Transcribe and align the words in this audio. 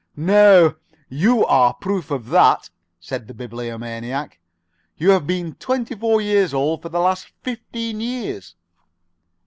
"No 0.15 0.73
you 1.09 1.45
are 1.45 1.75
proof 1.75 2.09
of 2.09 2.29
that," 2.29 2.71
said 2.99 3.27
the 3.27 3.35
Bibliomaniac. 3.35 4.39
"You 4.97 5.11
have 5.11 5.27
been 5.27 5.53
twenty 5.53 5.93
four 5.93 6.19
years 6.19 6.55
old 6.55 6.81
for 6.81 6.89
the 6.89 6.97
last 6.99 7.31
fifteen 7.43 7.99
years." 8.01 8.55